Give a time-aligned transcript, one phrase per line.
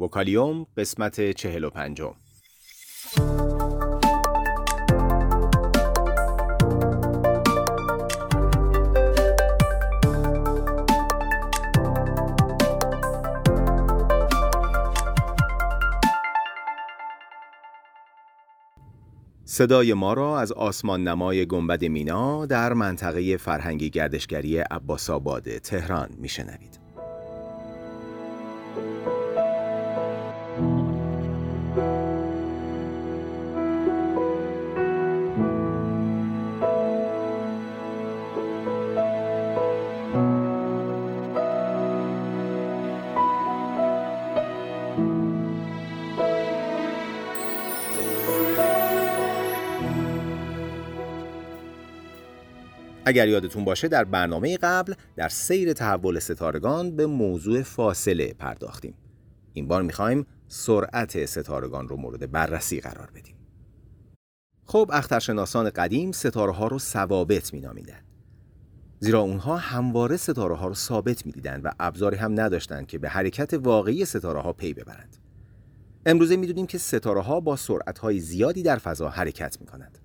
[0.00, 2.14] وکالیوم قسمت چهل و پنجم
[19.44, 26.08] صدای ما را از آسمان نمای گنبد مینا در منطقه فرهنگی گردشگری عباس آباد تهران
[26.18, 26.80] میشنوید.
[53.04, 58.94] اگر یادتون باشه در برنامه قبل در سیر تحول ستارگان به موضوع فاصله پرداختیم.
[59.52, 63.36] این بار می‌خوایم سرعت ستارگان رو مورد بررسی قرار بدیم.
[64.64, 68.04] خب اخترشناسان قدیم ستاره ها رو ثوابت مینامیدند.
[68.98, 73.54] زیرا اونها همواره ستاره ها رو ثابت می‌دیدند و ابزاری هم نداشتند که به حرکت
[73.54, 75.16] واقعی ستاره ها پی ببرند.
[76.06, 79.98] امروزه می‌دونیم که ستاره ها با سرعت های زیادی در فضا حرکت می کنند.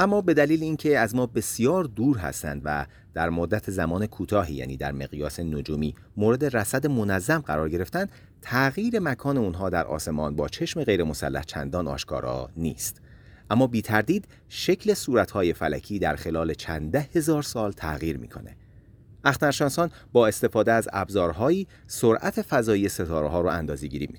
[0.00, 4.76] اما به دلیل اینکه از ما بسیار دور هستند و در مدت زمان کوتاهی یعنی
[4.76, 8.12] در مقیاس نجومی مورد رصد منظم قرار گرفتند
[8.42, 13.00] تغییر مکان اونها در آسمان با چشم غیر مسلح چندان آشکارا نیست
[13.50, 18.56] اما بی تردید شکل صورتهای فلکی در خلال چند ده هزار سال تغییر می‌کنه
[19.24, 24.18] اخترشانسان با استفاده از ابزارهایی سرعت فضایی ستاره ها رو اندازه گیری می.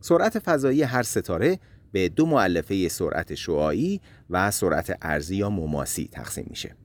[0.00, 1.58] سرعت فضایی هر ستاره
[1.92, 6.76] به دو معلفه سرعت شعاعی و سرعت ارزی یا مماسی تقسیم میشه.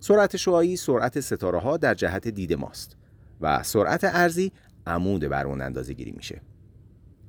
[0.00, 2.96] سرعت شعاعی سرعت ستاره ها در جهت دید ماست
[3.40, 4.52] و سرعت ارزی
[4.86, 6.40] عمود بر اون اندازه گیری میشه.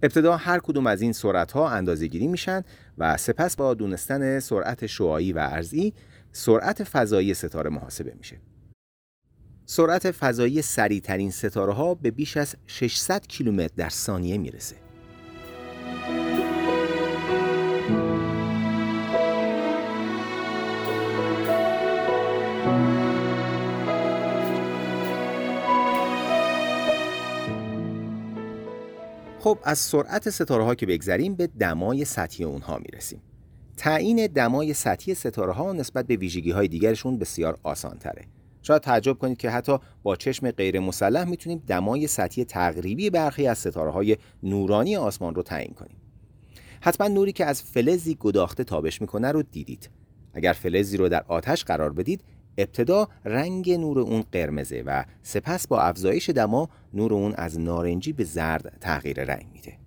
[0.03, 2.63] ابتدا هر کدوم از این سرعت ها اندازه گیری میشن
[2.97, 5.93] و سپس با دونستن سرعت شعاعی و ارزی
[6.31, 8.41] سرعت فضایی ستاره محاسبه میشه.
[9.65, 14.75] سرعت فضایی سریعترین ستاره ها به بیش از 600 کیلومتر در ثانیه می‌رسه.
[29.43, 33.21] خب از سرعت ستاره ها که بگذریم به دمای سطحی اونها می‌رسیم.
[33.77, 38.25] تعیین دمای سطحی ستاره ها نسبت به ویژگی های دیگرشون بسیار آسان تره
[38.61, 43.57] شاید تعجب کنید که حتی با چشم غیر مسلح می‌تونیم دمای سطحی تقریبی برخی از
[43.57, 45.97] ستاره های نورانی آسمان رو تعیین کنیم.
[46.81, 49.89] حتما نوری که از فلزی گداخته تابش می‌کنه رو دیدید.
[50.33, 52.23] اگر فلزی رو در آتش قرار بدید
[52.61, 58.23] ابتدا رنگ نور اون قرمزه و سپس با افزایش دما نور اون از نارنجی به
[58.23, 59.77] زرد تغییر رنگ میده.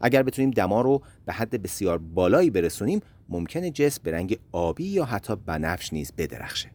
[0.00, 5.04] اگر بتونیم دما رو به حد بسیار بالایی برسونیم ممکنه جسم به رنگ آبی یا
[5.04, 6.70] حتی بنفش نیز بدرخشه.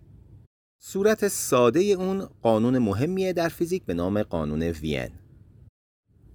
[0.81, 5.09] صورت ساده اون قانون مهمیه در فیزیک به نام قانون وین.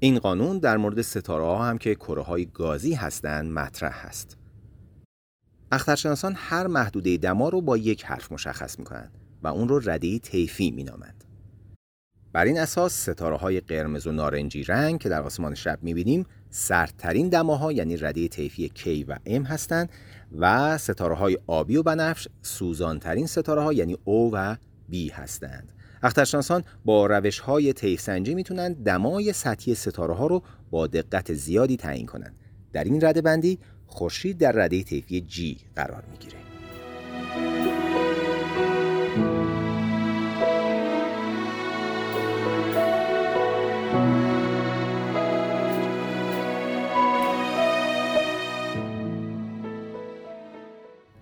[0.00, 4.39] این قانون در مورد ستاره ها هم که کره های گازی هستند مطرح هست.
[5.72, 10.18] اخترشناسان هر محدوده دما رو با یک حرف مشخص می کنند و اون رو رده
[10.18, 11.24] طیفی می نامند.
[12.32, 16.26] بر این اساس ستاره های قرمز و نارنجی رنگ که در آسمان شب می بینیم
[16.50, 19.90] سردترین دماها یعنی رده طیفی K و M هستند
[20.38, 24.56] و ستاره های آبی و بنفش سوزانترین ستاره ها یعنی O و
[24.92, 25.72] B هستند.
[26.02, 31.76] اخترشناسان با روش های طیف سنجی می‌تونن دمای سطحی ستاره ها رو با دقت زیادی
[31.76, 32.36] تعیین کنند.
[32.72, 36.40] در این رده بندی خورشید در رده طیفی G قرار می‌گیره.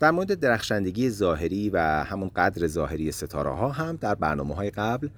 [0.00, 5.08] در مورد درخشندگی ظاهری و همون قدر ظاهری ستاره ها هم در برنامه های قبل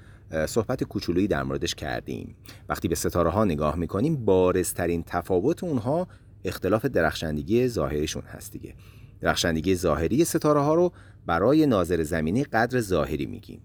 [0.47, 2.37] صحبت کوچولویی در موردش کردیم.
[2.69, 6.09] وقتی به ستاره ها نگاه می‌کنیم بارزترین تفاوت اونها
[6.45, 8.75] اختلاف درخشندگی ظاهریشون هست دیگه.
[9.21, 10.93] درخشندگی ظاهری ستاره ها رو
[11.27, 13.63] برای ناظر زمینی قدر ظاهری میگیم.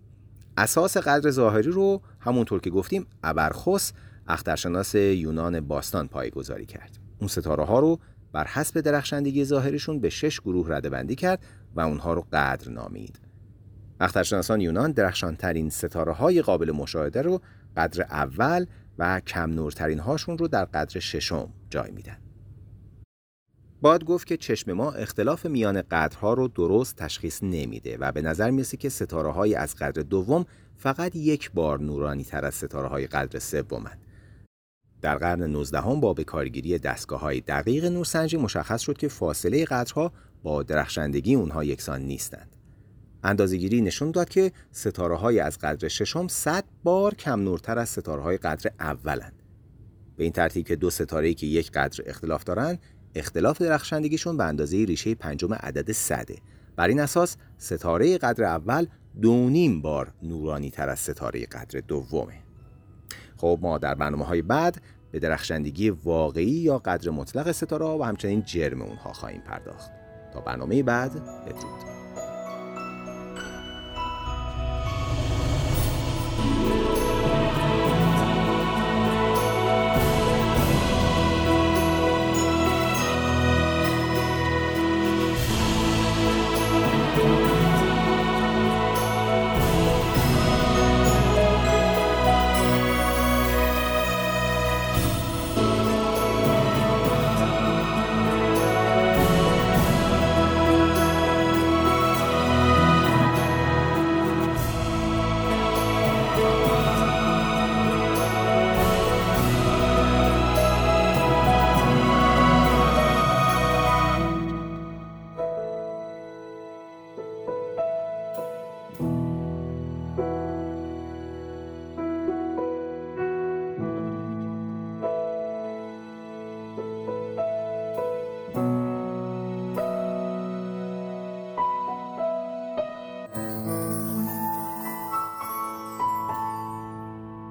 [0.57, 3.91] اساس قدر ظاهری رو همونطور که گفتیم ابرخوس
[4.27, 6.97] اخترشناس یونان باستان پایگذاری کرد.
[7.19, 7.99] اون ستاره ها رو
[8.31, 11.45] بر حسب درخشندگی ظاهریشون به شش گروه رده بندی کرد
[11.75, 13.19] و اونها رو قدر نامید
[13.99, 17.41] اخترشناسان یونان درخشانترین ستاره های قابل مشاهده رو
[17.77, 18.65] قدر اول
[18.97, 22.17] و کم نورترین هاشون رو در قدر ششم جای میدن
[23.81, 28.49] باید گفت که چشم ما اختلاف میان قدرها رو درست تشخیص نمیده و به نظر
[28.51, 30.45] می‌رسه که ستاره های از قدر دوم
[30.77, 34.04] فقط یک بار نورانی تر از ستاره های قدر سومند.
[35.05, 39.65] در قرن 19 هم با به کارگیری دستگاه های دقیق نورسنجی مشخص شد که فاصله
[39.65, 40.11] قطرها
[40.43, 42.55] با درخشندگی اونها یکسان نیستند.
[43.23, 48.21] اندازهگیری نشون داد که ستاره های از قدر ششم 100 بار کم نورتر از ستاره
[48.21, 49.43] های قدر اولند.
[50.17, 52.79] به این ترتیب که دو ستاره که یک قدر اختلاف دارند،
[53.15, 56.35] اختلاف درخشندگیشون به اندازه ریشه پنجم عدد صده.
[56.75, 58.87] بر این اساس ستاره قدر اول
[59.21, 62.45] دو نیم بار نورانی تر از ستاره قدر دومه.
[63.37, 64.81] خب ما در برنامه های بعد
[65.15, 69.91] به درخشندگی واقعی یا قدر مطلق ستاره و همچنین جرم اونها خواهیم پرداخت.
[70.33, 71.11] تا برنامه بعد
[71.45, 71.94] بدرود.